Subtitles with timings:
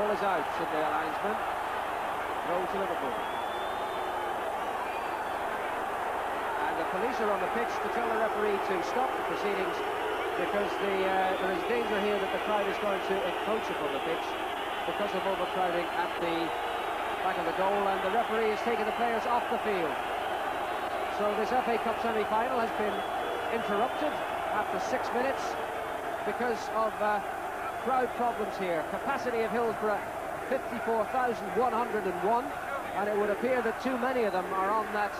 [0.00, 1.36] Ball is out, said the linesman.
[2.48, 3.16] Goal to Liverpool.
[6.56, 9.76] And the police are on the pitch to tell the referee to stop the proceedings
[10.40, 13.92] because the, uh, there is danger here that the crowd is going to encroach upon
[13.92, 14.24] the pitch
[14.88, 16.48] because of overcrowding at the
[17.20, 19.92] back of the goal and the referee is taking the players off the field.
[21.20, 22.96] So this FA Cup semi-final has been
[23.52, 24.16] interrupted
[24.56, 25.44] after six minutes
[26.24, 27.20] because of uh,
[27.84, 28.84] crowd problems here.
[28.90, 30.00] Capacity of Hillsborough,
[30.48, 32.44] 54,101,
[32.96, 35.12] and it would appear that too many of them are on that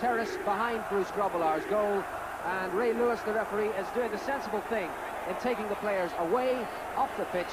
[0.00, 2.04] terrace behind Bruce Grobbelaar's goal,
[2.46, 4.90] and Ray Lewis, the referee, is doing the sensible thing
[5.28, 7.46] in taking the players away off the pitch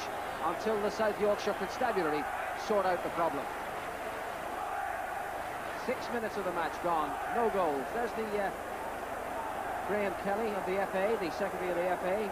[0.44, 2.24] until the South Yorkshire Constabulary
[2.66, 3.44] sort out the problem.
[5.86, 7.84] Six minutes of the match gone, no goals.
[7.94, 8.50] There's the uh,
[9.88, 12.30] Graham Kelly of the FA, the Secretary of the FA,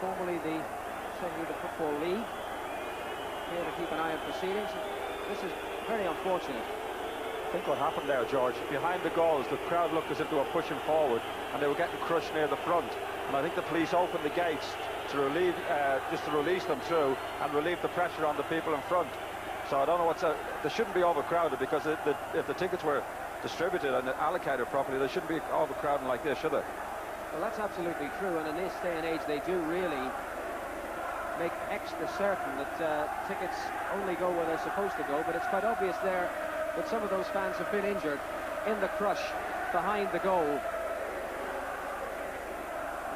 [0.00, 0.60] formerly the
[1.24, 4.68] The Football League, here to keep an eye on proceedings.
[5.30, 5.50] This is
[5.88, 6.60] very unfortunate.
[6.60, 10.36] I think what happened there, George, behind the goals, the crowd looked as if they
[10.36, 11.22] were pushing forward
[11.54, 12.92] and they were getting crushed near the front.
[13.28, 14.68] And I think the police opened the gates
[15.12, 18.74] to relieve, uh, just to release them through and relieve the pressure on the people
[18.74, 19.08] in front.
[19.70, 22.54] So I don't know what's a, they shouldn't be overcrowded because the, the, if the
[22.54, 23.02] tickets were
[23.40, 26.64] distributed and allocated properly, they shouldn't be overcrowding like this, should they?
[27.32, 30.10] Well, that's absolutely true, and in this day and age, they do really
[31.38, 33.56] make extra certain that uh, tickets
[33.94, 36.30] only go where they're supposed to go, but it's quite obvious there
[36.76, 38.20] that some of those fans have been injured
[38.66, 39.20] in the crush
[39.72, 40.60] behind the goal.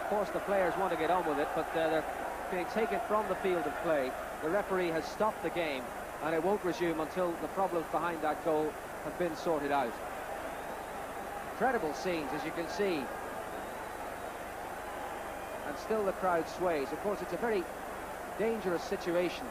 [0.03, 2.05] Of course, the players want to get on with it, but uh, they're
[2.51, 4.11] being taken from the field of play.
[4.43, 5.83] The referee has stopped the game,
[6.25, 8.73] and it won't resume until the problems behind that goal
[9.05, 9.93] have been sorted out.
[11.53, 13.05] Incredible scenes, as you can see.
[15.67, 16.91] And still the crowd sways.
[16.93, 17.65] Of course, it's a very
[18.39, 19.45] dangerous situation.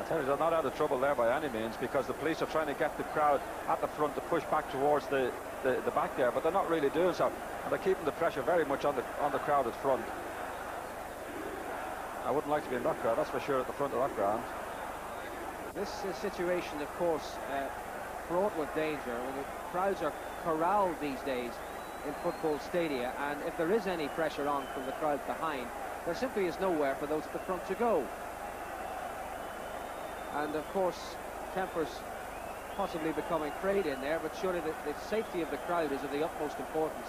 [0.00, 2.40] I tell you, they're not out of trouble there by any means because the police
[2.42, 5.30] are trying to get the crowd at the front to push back towards the,
[5.62, 7.26] the, the back there, but they're not really doing so.
[7.64, 10.04] And they're keeping the pressure very much on the, on the crowd at front.
[12.24, 14.00] I wouldn't like to be in that crowd, that's for sure, at the front of
[14.00, 14.42] that ground.
[15.74, 17.66] This uh, situation, of course, uh,
[18.28, 19.14] fraught with danger.
[19.14, 20.12] When the crowds are
[20.42, 21.50] corralled these days
[22.06, 25.66] in football stadia, and if there is any pressure on from the crowd behind,
[26.06, 28.06] there simply is nowhere for those at the front to go.
[30.34, 31.16] And of course,
[31.54, 31.88] tempers
[32.76, 36.12] possibly becoming frayed in there, but surely the, the safety of the crowd is of
[36.12, 37.08] the utmost importance.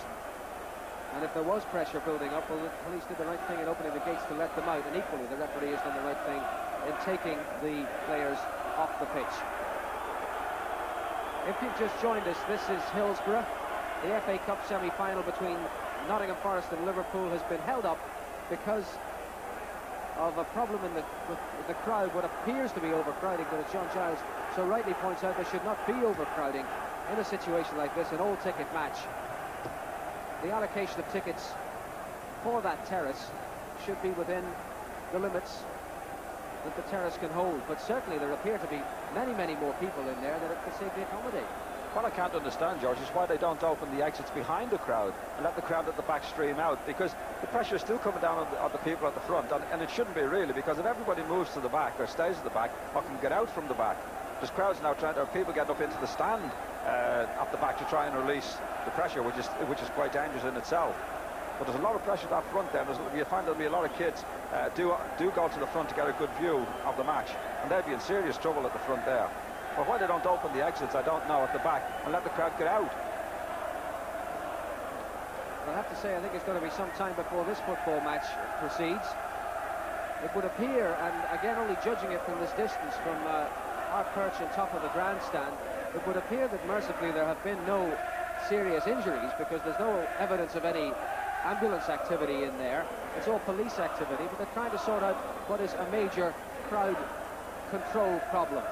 [1.13, 3.67] And if there was pressure building up, well, the police did the right thing in
[3.67, 6.19] opening the gates to let them out, and equally the referee has done the right
[6.25, 6.41] thing
[6.89, 8.37] in taking the players
[8.77, 9.35] off the pitch.
[11.47, 13.45] If you've just joined us, this is Hillsborough.
[14.03, 15.57] The FA Cup semi-final between
[16.07, 17.99] Nottingham Forest and Liverpool has been held up
[18.49, 18.85] because
[20.17, 23.71] of a problem in the, with the crowd, what appears to be overcrowding, but as
[23.71, 24.19] John Giles
[24.55, 26.65] so rightly points out, there should not be overcrowding
[27.11, 28.97] in a situation like this, an all-ticket match.
[30.41, 31.51] The allocation of tickets
[32.43, 33.29] for that terrace
[33.85, 34.43] should be within
[35.11, 35.63] the limits
[36.63, 38.79] that the terrace can hold, but certainly there appear to be
[39.13, 41.47] many, many more people in there that it can safely accommodate.
[41.97, 45.15] What I can't understand, George, is why they don't open the exits behind the crowd
[45.35, 48.21] and let the crowd at the back stream out, because the pressure is still coming
[48.21, 50.53] down on the, on the people at the front, and, and, it shouldn't be really,
[50.53, 53.31] because if everybody moves to the back or stays at the back or can get
[53.31, 53.97] out from the back,
[54.37, 56.51] there's crowds now trying, or people getting up into the stand
[56.85, 60.13] uh, at the back to try and release the pressure, which is which is quite
[60.13, 60.95] dangerous in itself.
[61.57, 62.85] But there's a lot of pressure up front there.
[62.85, 65.65] There's, you find there'll be a lot of kids uh, do do go to the
[65.73, 67.31] front to get a good view of the match,
[67.63, 69.27] and they'd be in serious trouble at the front there.
[69.77, 72.23] But why they don't open the exits, I don't know, at the back, and let
[72.23, 72.89] the crowd get out.
[75.69, 78.01] I have to say, I think it's going to be some time before this football
[78.01, 78.25] match
[78.57, 79.05] proceeds.
[80.23, 83.45] It would appear, and again, only judging it from this distance, from uh,
[83.93, 85.53] our perch on top of the grandstand,
[85.93, 87.95] it would appear that mercifully there have been no
[88.49, 90.91] serious injuries because there's no evidence of any
[91.43, 92.85] ambulance activity in there.
[93.17, 96.33] It's all police activity, but they're trying to sort out what is a major
[96.69, 96.97] crowd
[97.69, 98.63] control problem.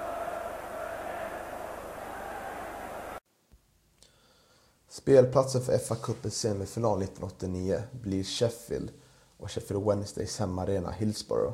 [4.96, 8.92] Spelplatsen för FA-cupens semifinal 1989 blir Sheffield
[9.38, 11.54] och Sheffield Wednesdays hemmaarena Hillsborough.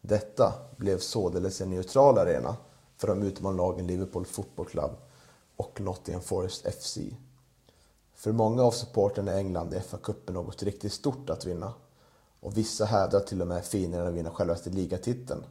[0.00, 2.56] Detta blev således en neutral arena
[2.96, 4.90] för de utmanande lagen Liverpool Football Club
[5.56, 6.98] och Nottingham Forest FC.
[8.14, 11.72] För många av supporterna i England är FA-cupen något riktigt stort att vinna
[12.40, 15.44] och vissa hävdar till och med finare än att vinna självaste ligatiteln.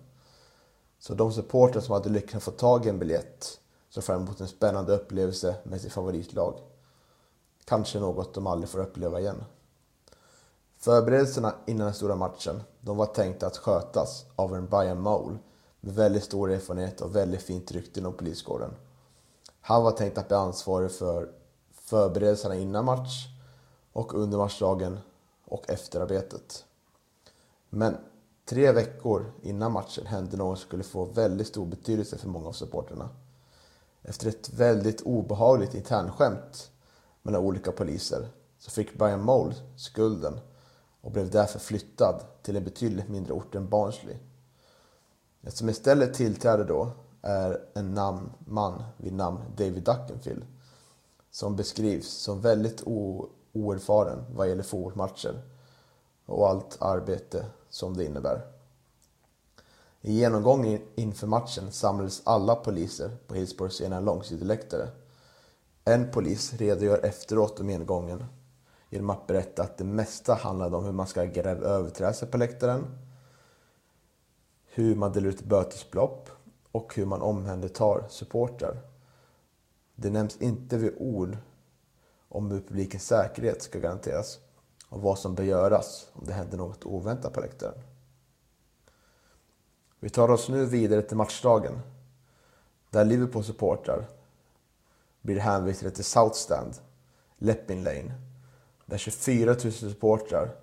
[0.99, 3.59] Så de supportrar som hade lyckats få tag i en biljett
[3.89, 6.59] såg fram emot en spännande upplevelse med sitt favoritlag.
[7.65, 9.43] Kanske något de aldrig får uppleva igen.
[10.77, 15.37] Förberedelserna innan den stora matchen de var tänkta att skötas av en Brian Mole
[15.79, 18.71] med väldigt stor erfarenhet och väldigt fint rykte inom poliskåren.
[19.61, 21.31] Han var tänkt att bli ansvarig för
[21.71, 23.27] förberedelserna innan match
[23.93, 24.99] och under matchdagen
[25.45, 26.65] och efterarbetet.
[27.69, 27.97] Men
[28.45, 32.53] tre veckor innan matchen hände något som skulle få väldigt stor betydelse för många av
[32.53, 33.09] supporterna.
[34.01, 36.71] Efter ett väldigt obehagligt internskämt
[37.23, 38.27] mellan olika poliser
[38.57, 40.39] så fick Brian Mole skulden
[41.01, 44.15] och blev därför flyttad till en betydligt mindre ort än Barnsley.
[45.41, 46.91] Det som istället tillträdde då
[47.21, 50.45] är en namn, man vid namn David Duckenfield
[51.31, 52.83] som beskrivs som väldigt
[53.53, 55.41] oerfaren vad gäller fotbollsmatcher
[56.25, 58.41] och allt arbete som det innebär.
[60.01, 64.87] I genomgången inför matchen samlades alla poliser på Hillsborough scen en långsideläktare.
[65.85, 68.25] En polis redogör efteråt om genomgången
[68.89, 72.37] genom att berätta att det mesta handlade om hur man ska agera vid överträdelser på
[72.37, 72.85] läktaren,
[74.65, 76.29] hur man delar ut bötesbelopp
[76.71, 78.77] och hur man omhändertar supportrar.
[79.95, 81.37] Det nämns inte vid ord
[82.29, 84.39] om hur publikens säkerhet ska garanteras
[84.89, 87.79] och vad som bör göras om det händer något oväntat på läktaren.
[89.99, 91.79] Vi tar oss nu vidare till matchdagen
[92.89, 94.05] där Liverpools supportrar
[95.23, 96.73] blir hänvisade till South Stand,
[97.37, 98.13] Leppin Lane,
[98.85, 100.55] där 24 000 supportrar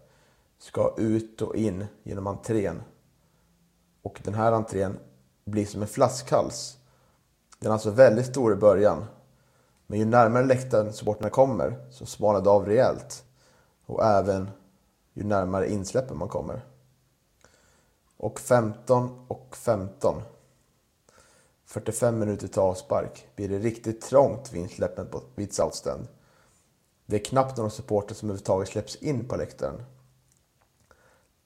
[0.59, 2.83] ska ut och in genom entrén.
[4.03, 4.99] Och den här entrén
[5.45, 6.79] blir som en flaskhals.
[7.59, 9.05] Den är alltså väldigt stor i början.
[9.87, 13.25] Men ju närmare läktaren supporterna kommer så smalnar det av rejält.
[13.87, 14.51] Och även
[15.13, 16.65] ju närmare insläppen man kommer.
[18.17, 20.23] Och 15 och 15.
[21.71, 26.09] 45 minuter till avspark blir det riktigt trångt vid insläppen vid Southstand.
[27.07, 29.83] Det är knappt några supportrar som överhuvudtaget släpps in på läktaren.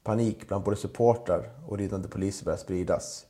[0.03, 3.27] Panik bland både supportrar och ridande poliser börjar spridas.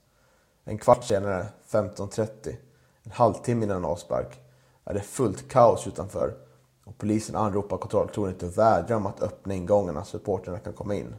[0.65, 2.57] En kvart senare, 15.30,
[3.03, 4.41] en halvtimme innan avspark,
[4.85, 6.37] är det fullt kaos utanför
[6.85, 11.17] och polisen anropar kontrolltornet och vädjar om att öppna ingångarna så supportrarna kan komma in.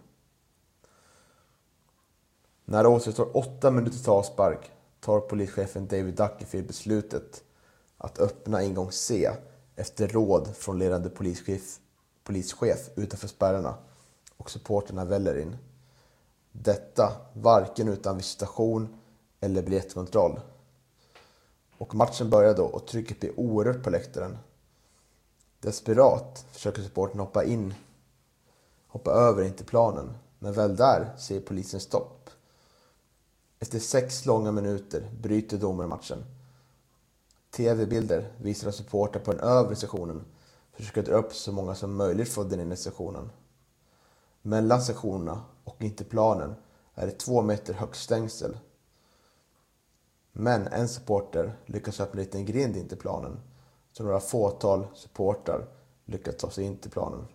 [2.65, 4.71] När det återstår åtta minuter till avspark
[5.05, 7.43] tar polischefen David Duckerfield beslutet
[7.97, 9.31] att öppna ingång C
[9.75, 11.79] efter råd från ledande polischef,
[12.23, 13.75] polischef utanför spärrarna
[14.37, 15.57] och supporterna väller in.
[16.51, 18.97] Detta varken utan visitation
[19.39, 20.39] eller biljettkontroll.
[21.77, 24.37] Och matchen börjar då och trycket blir oerhört på läktaren.
[25.59, 27.73] Desperat försöker supporten hoppa in,
[28.87, 30.17] hoppa över in till planen.
[30.39, 32.24] Men väl där säger polisen stopp.
[33.59, 36.23] Efter sex långa minuter bryter domaren matchen.
[37.51, 40.25] TV-bilder visar att supportrar på den övre sektionen
[40.73, 43.29] försöker dra upp så många som möjligt från den inre sektionen.
[44.41, 46.55] Mellan sektionerna och in till planen
[46.93, 48.57] är det två meter högt stängsel
[50.37, 53.39] men en supporter lyckas öppna en liten grind in till planen.
[53.91, 55.67] Så några fåtal supportrar
[56.05, 57.27] lyckas ta sig in till planen.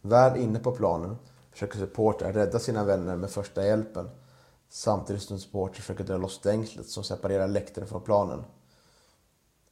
[0.00, 1.16] Väl inne på planen
[1.54, 4.10] försöker supportrar rädda sina vänner med första hjälpen
[4.68, 8.44] samtidigt som supportrar försöker dra loss stängslet som separerar läktaren från planen.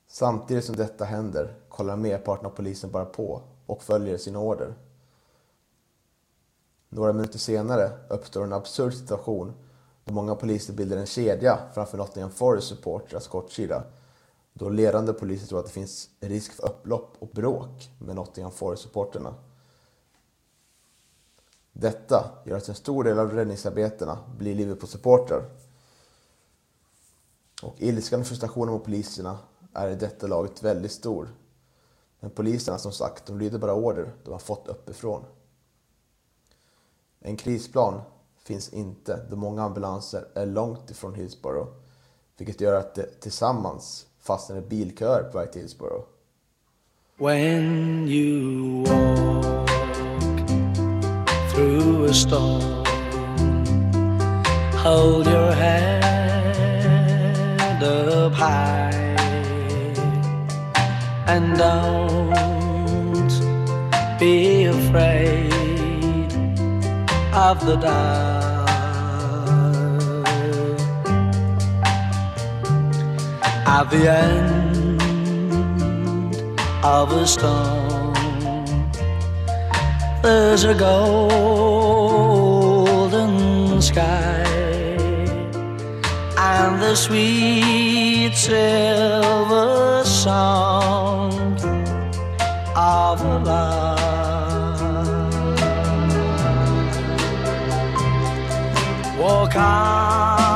[0.09, 4.75] Samtidigt som detta händer kollar merparten av polisen bara på och följer sina order.
[6.89, 9.53] Några minuter senare uppstår en absurd situation
[10.05, 13.85] då många poliser bildar en kedja framför Nottingham Forest supportrars kortsida.
[14.53, 19.35] Då ledande poliser tror att det finns risk för upplopp och bråk med Nottingham Forest-supporterna.
[21.73, 25.45] Detta gör att en stor del av räddningsarbetena blir Liverpool-supportrar.
[27.63, 29.39] Och ilskan och frustrationen mot poliserna
[29.73, 31.29] är i detta laget väldigt stor.
[32.21, 35.25] Men poliserna som sagt, de lyder bara order de har fått uppifrån.
[37.21, 38.01] En krisplan
[38.45, 41.73] finns inte då många ambulanser är långt ifrån Hillsborough.
[42.37, 46.05] Vilket gör att det tillsammans fastnar i bilköer på väg till Hillsborough.
[47.17, 49.62] When you walk
[51.63, 52.85] through a storm
[54.85, 56.03] Hold your head
[57.83, 58.91] up high
[61.33, 63.33] And don't
[64.19, 65.53] be afraid
[67.33, 68.69] of the dark.
[73.77, 75.03] At the end
[76.85, 77.92] of a storm,
[80.23, 81.33] there's a golden
[83.83, 84.45] sky
[86.39, 91.61] and the sweet silver sound
[92.77, 93.99] of love.
[99.19, 100.52] Walk on.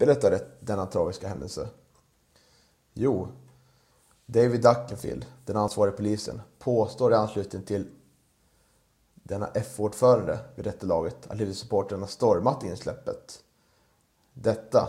[0.00, 1.68] Efterspelet av denna tragiska händelse?
[2.94, 3.28] Jo,
[4.26, 7.86] David Duckenfield, den ansvarige polisen, påstår i anslutning till
[9.14, 13.42] denna F-ordförande vid detta laget att Liverpool-supportrarna stormat insläppet.
[14.32, 14.88] Detta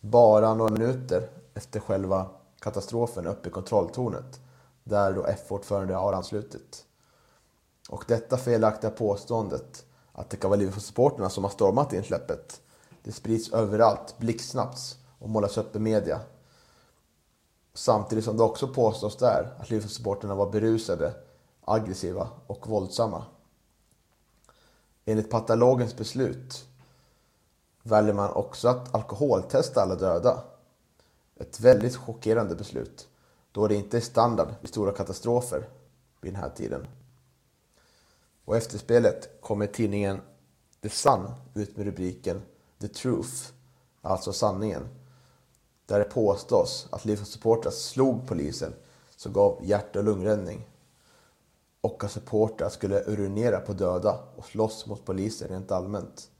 [0.00, 2.26] bara några minuter efter själva
[2.60, 4.40] katastrofen uppe i kontrolltornet
[4.84, 6.84] där då F-ordförande har anslutit.
[7.88, 12.60] Och detta felaktiga påståendet att det kan vara Liverpool-supportrarna som har stormat insläppet
[13.02, 16.20] det sprids överallt, blixtsnabbt och målas upp i media.
[17.74, 21.14] Samtidigt som det också påstås där att Liverpool-supporterna var berusade,
[21.64, 23.24] aggressiva och våldsamma.
[25.04, 26.66] Enligt patologens beslut
[27.82, 30.44] väljer man också att alkoholtesta alla döda.
[31.36, 33.08] Ett väldigt chockerande beslut,
[33.52, 35.68] då det inte är standard vid stora katastrofer
[36.20, 36.86] vid den här tiden.
[38.44, 40.20] Och efter spelet kommer tidningen
[40.82, 42.42] The Sun ut med rubriken
[42.80, 43.52] The Truth,
[44.02, 44.88] alltså sanningen.
[45.86, 48.74] Där det påstås att Liverpool-supportrar slog polisen
[49.16, 50.68] som gav hjärt och lungräddning.
[51.80, 56.30] Och att supportrar skulle urinera på döda och slåss mot polisen rent allmänt.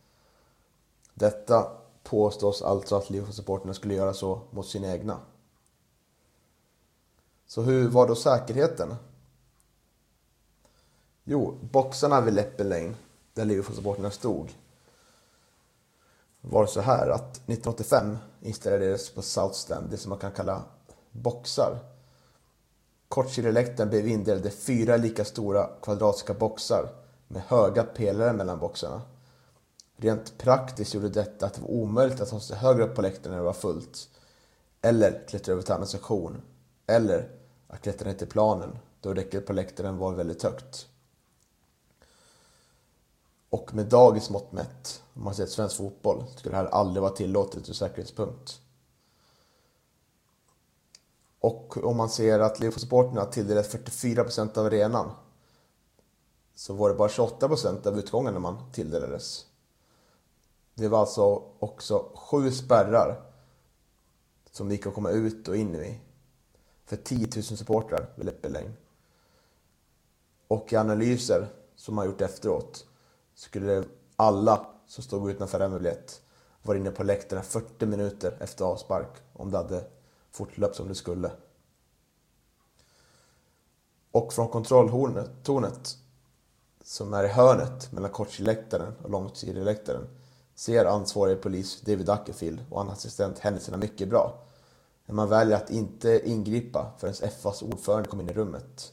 [1.14, 5.20] Detta påstås alltså att Liverpool-supportrarna skulle göra så mot sina egna.
[7.46, 8.94] Så hur var då säkerheten?
[11.24, 12.96] Jo, boxarna vid Leppin
[13.34, 14.50] där Liverpool-supportrarna stod,
[16.40, 20.62] var det så här att 1985 installerades på South Stand det som man kan kalla
[21.10, 21.78] boxar.
[23.08, 26.88] Kortsidesläktaren blev indelad i fyra lika stora kvadratiska boxar
[27.28, 29.02] med höga pelare mellan boxarna.
[29.96, 33.30] Rent praktiskt gjorde detta att det var omöjligt att ta sig högre upp på läktaren
[33.30, 34.08] när det var fullt.
[34.82, 36.42] Eller klättra över till annan sektion.
[36.86, 37.28] Eller
[37.68, 40.86] att klättra ner till planen då räcket på läktaren var väldigt högt.
[43.50, 47.02] Och med dagens mått mätt, om man ser till svensk fotboll, skulle det här aldrig
[47.02, 48.60] vara tillåtet ur säkerhetspunkt.
[51.40, 55.10] Och om man ser att Liverpool-supportrarna tilldelades 44 procent av arenan
[56.54, 59.46] så var det bara 28 procent av utgången när man tilldelades.
[60.74, 63.22] Det var alltså också sju spärrar
[64.50, 66.00] som det gick att komma ut och in i
[66.84, 68.76] för 10 000 supportrar vid Leppeläng.
[70.48, 72.86] Och i analyser som man gjort efteråt
[73.34, 73.84] skulle
[74.16, 75.96] alla som stod utanför en
[76.62, 79.84] var inne på läktaren 40 minuter efter avspark om det hade
[80.30, 81.32] fortlöpt som det skulle.
[84.10, 85.98] Och från kontrolltornet
[86.82, 90.08] som är i hörnet mellan kortsidläktaren och långsidläktaren
[90.54, 94.42] ser ansvarig polis David Ackerfield och hans assistent händelserna mycket bra.
[95.06, 98.92] Men man väljer att inte ingripa förrän FAs ordförande kom in i rummet.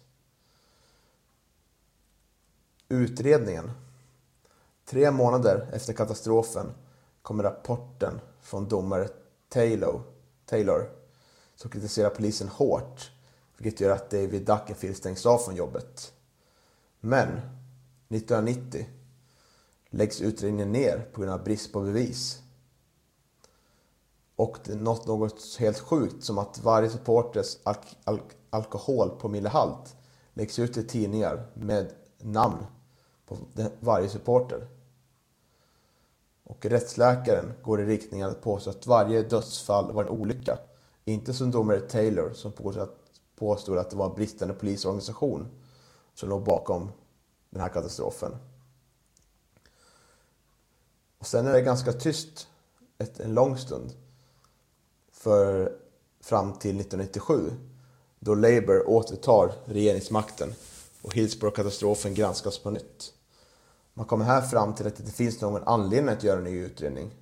[2.90, 3.72] Utredningen.
[4.90, 6.74] Tre månader efter katastrofen
[7.22, 9.10] kommer rapporten från domare
[9.50, 10.02] Taylor,
[10.46, 10.90] Taylor
[11.56, 13.12] som kritiserar polisen hårt
[13.58, 16.14] vilket gör att David Duckenfield stängs av från jobbet.
[17.00, 18.86] Men 1990
[19.90, 22.42] läggs utredningen ner på grund av brist på bevis.
[24.36, 29.96] Och det är något, något helt sjukt som att varje supporters alk alk alkoholpromillehalt
[30.34, 32.66] läggs ut i tidningar med namn
[33.26, 33.38] på
[33.80, 34.68] varje supporter.
[36.48, 40.60] Och rättsläkaren går i riktningen att påstå att varje dödsfall var en olycka.
[41.06, 42.52] Inte som domare Taylor som
[43.36, 45.48] påstod att det var en bristande polisorganisation
[46.14, 46.92] som låg bakom
[47.50, 48.36] den här katastrofen.
[51.18, 52.48] Och sen är det ganska tyst
[52.98, 53.94] ett, en lång stund.
[55.12, 55.78] För
[56.22, 57.52] fram till 1997
[58.20, 60.54] då Labour återtar regeringsmakten
[61.02, 63.14] och Hillsborough-katastrofen granskas på nytt.
[63.98, 66.60] Man kommer här fram till att det inte finns någon anledning att göra en ny
[66.60, 67.16] utredning.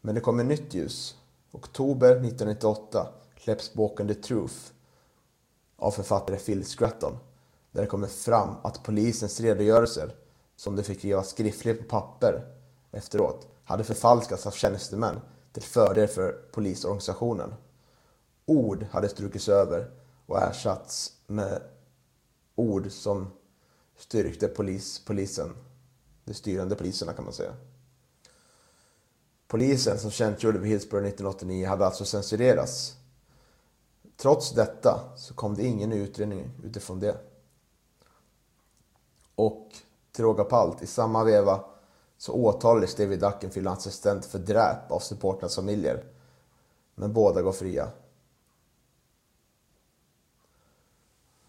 [0.00, 1.16] Men det kommer nytt ljus.
[1.52, 3.08] Oktober 1998
[3.38, 4.54] släpps boken The Truth
[5.76, 7.18] av författare Phil Scratton,
[7.72, 10.14] där det kommer fram att polisens redogörelser,
[10.56, 12.46] som de fick skriva skriftligt på papper
[12.90, 15.20] efteråt, hade förfalskats av tjänstemän
[15.52, 17.54] till fördel för polisorganisationen.
[18.46, 19.90] Ord hade strukits över
[20.26, 21.62] och ersatts med
[22.54, 23.30] ord som
[24.02, 25.52] styrkte polis, polisen,
[26.24, 27.54] de styrande poliserna kan man säga.
[29.46, 32.96] Polisen som tjänstgjorde vid Hillsborough 1989 hade alltså censurerats.
[34.16, 37.16] Trots detta så kom det ingen utredning utifrån det.
[39.34, 39.68] Och
[40.12, 41.64] till råga på allt, i samma veva
[42.18, 46.04] så åtalades David Duckenfield och hans assistent för dräp av supportrarnas familjer.
[46.94, 47.88] Men båda går fria.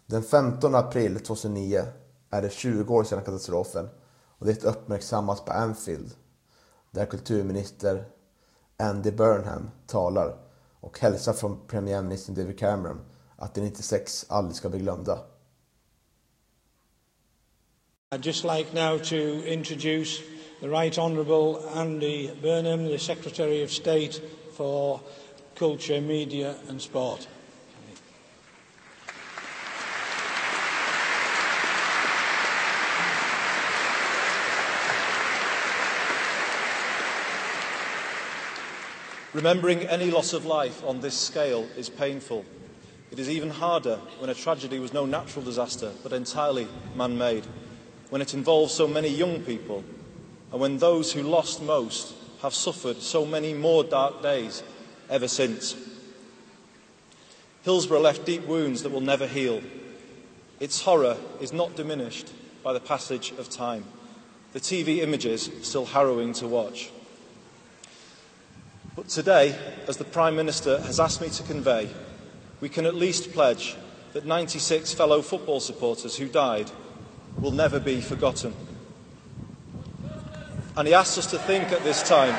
[0.06, 1.84] Den 15 april 2009
[2.34, 3.88] är det 20 år sedan katastrofen
[4.38, 6.10] och det uppmärksammas på Anfield
[6.90, 8.04] där kulturminister
[8.76, 10.36] Andy Burnham talar
[10.80, 13.00] och hälsar från premiärministern David Cameron
[13.36, 15.18] att det 96 aldrig ska bli glömda.
[18.10, 20.20] I'd just like now to introduce
[20.60, 24.12] the Right Honourable Andy Burnham, the Secretary of State
[24.56, 25.00] for
[25.58, 27.28] Culture, Media and Sport.
[39.34, 42.44] Remembering any loss of life on this scale is painful.
[43.10, 47.44] It is even harder when a tragedy was no natural disaster but entirely man made,
[48.10, 49.82] when it involves so many young people,
[50.52, 54.62] and when those who lost most have suffered so many more dark days
[55.10, 55.74] ever since.
[57.64, 59.62] Hillsborough left deep wounds that will never heal.
[60.60, 62.30] Its horror is not diminished
[62.62, 63.84] by the passage of time.
[64.52, 66.92] The TV images still harrowing to watch.
[68.96, 71.88] But today, as the Prime Minister has asked me to convey,
[72.60, 73.76] we can at least pledge
[74.12, 76.70] that 96 fellow football supporters who died
[77.40, 78.54] will never be forgotten.
[80.76, 82.34] And he asks us to think at this time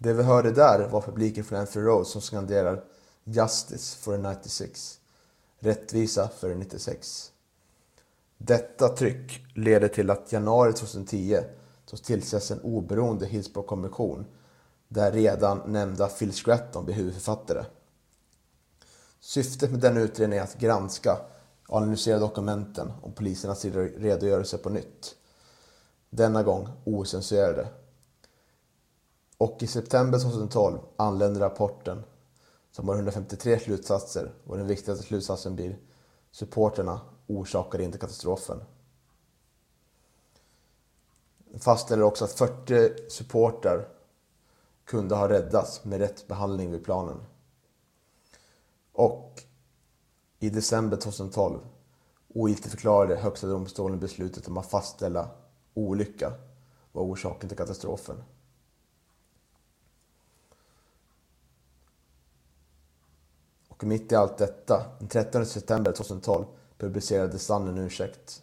[0.00, 2.84] Det vi hörde där var publiken från Anthony Road som skanderar
[3.24, 5.00] “Justice for the 96”.
[5.58, 7.32] Rättvisa för 96.
[8.38, 11.38] Detta tryck leder till att januari 2010
[11.86, 14.26] så tillsätts en oberoende Hillsborough-kommission
[14.88, 17.64] där redan nämnda Phil Scratton blir huvudförfattare.
[19.20, 21.18] Syftet med denna utredning är att granska
[21.68, 25.14] och analysera dokumenten om polisernas redogörelse på nytt.
[26.10, 27.68] Denna gång ocensurerade.
[29.38, 32.04] Och i september 2012 anländer rapporten
[32.70, 35.78] som har 153 slutsatser och den viktigaste slutsatsen blir
[36.30, 38.60] supporterna orsakade inte katastrofen.
[41.50, 43.88] Den fastställer också att 40 supportrar
[44.84, 47.20] kunde ha räddats med rätt behandling vid planen.
[48.92, 49.42] Och
[50.38, 51.58] i december 2012
[52.28, 55.30] ogiltigförklarade Högsta domstolen beslutet om att fastställa
[55.74, 56.32] olycka
[56.92, 58.22] var orsaken till katastrofen.
[63.78, 66.44] Och mitt i allt detta, den 13 september 2012,
[66.78, 68.42] publicerade The Sun en ursäkt.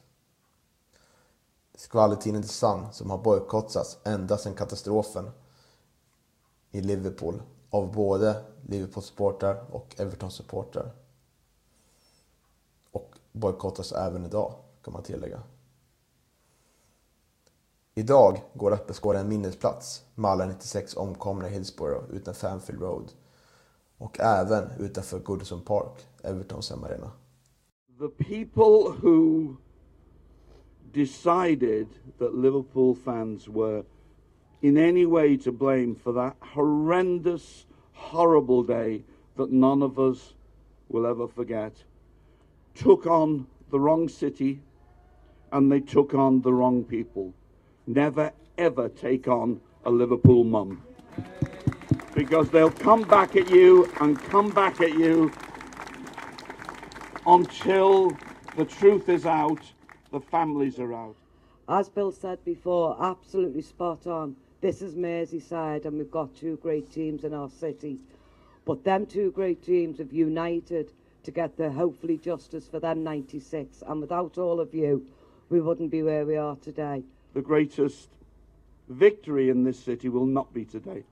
[1.76, 5.32] Skvallertidningen The Sun, som har bojkottats ända sedan katastrofen
[6.72, 10.92] i Liverpool av både Liverpool-supportrar och Everton-supportrar.
[12.92, 15.44] Och bojkottas även idag, kan man tillägga.
[17.96, 18.88] Idag går att
[19.20, 23.12] en minnesplats med alla 96 omkomna i Hillsborough utanför Anfield Road
[23.98, 27.12] och även utanför Goodison Park, Evertons hemmaarena.
[28.00, 29.56] The people who
[30.94, 33.84] decided that Liverpool fans were
[34.62, 39.04] in any way to blame for that horrendous, horrible day
[39.38, 40.34] that none of us
[40.88, 41.74] will ever forget
[42.76, 44.60] took on the wrong city
[45.52, 47.34] and they took on the wrong people.
[47.88, 50.82] Never ever take on a Liverpool mum.
[52.16, 55.32] Because they'll come back at you and come back at you
[57.28, 58.16] until
[58.56, 59.60] the truth is out,
[60.12, 61.16] the families are out.
[61.68, 64.36] As Bill said before, absolutely spot on.
[64.62, 67.98] This is Merseyside, and we've got two great teams in our city.
[68.64, 70.92] But them two great teams have united
[71.24, 73.84] to get the hopefully justice for them 96.
[73.86, 75.06] And without all of you,
[75.50, 77.04] we wouldn't be where we are today.
[77.34, 78.10] The greatest
[78.88, 81.04] victory in this city will not be today,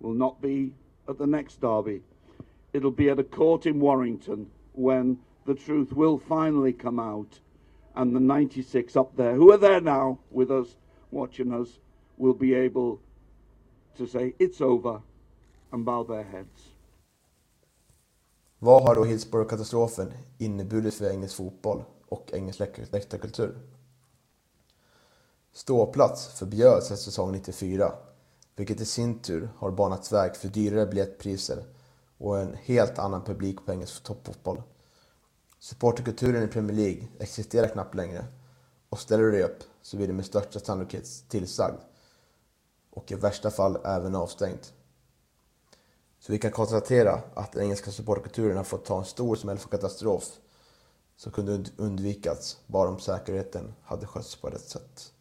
[0.00, 0.72] will not be
[1.08, 2.02] at the next derby.
[2.72, 7.40] It'll be at a court in Warrington when the truth will finally come out
[7.94, 10.76] and the 96 up there, who are there now with us,
[11.10, 11.68] watching us,
[12.18, 12.98] will be able
[13.96, 15.00] to say it's over
[15.72, 16.74] and bow their heads.
[18.58, 23.58] Vad har då Hillsborough-katastrofen inneburit för engelsk fotboll och engelsk läk- läktarkultur?
[25.52, 27.92] Ståplats förbjöds efter säsong 94,
[28.58, 31.64] vilket i sin tur har banat väg för dyrare biljettpriser
[32.18, 34.62] och en helt annan publik på engelsk toppfotboll.
[35.58, 38.24] Supporterkulturen i Premier League existerar knappt längre
[38.88, 41.80] och ställer du dig upp så blir du med största sannolikhet tillsagd
[42.90, 44.66] och i värsta fall även avstängd.
[46.18, 49.68] Så vi kan konstatera att den engelska supporterkulturen har fått ta en stor smäll för
[49.68, 50.24] katastrof
[51.16, 55.12] som kunde und- undvikats bara om säkerheten hade skötts på rätt sätt.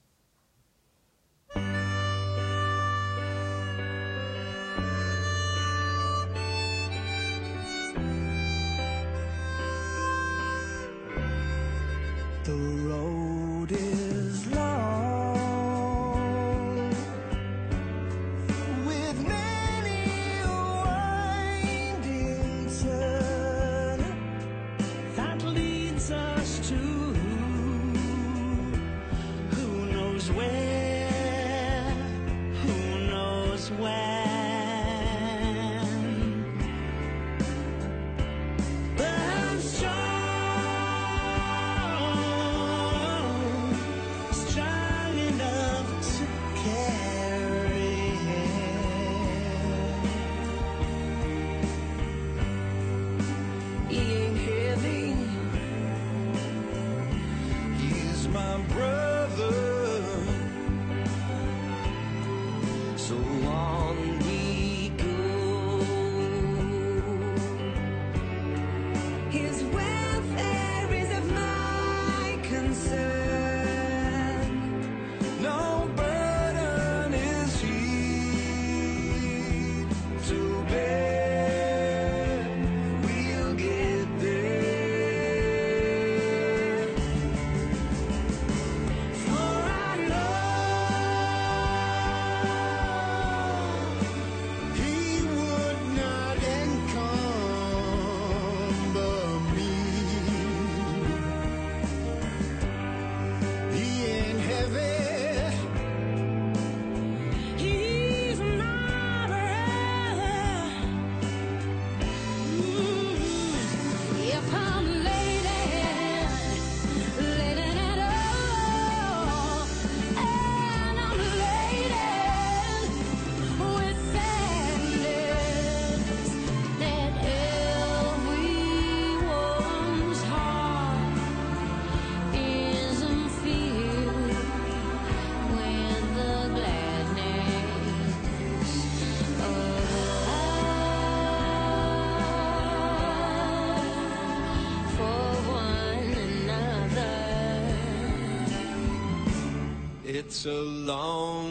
[150.29, 151.46] It's a long, long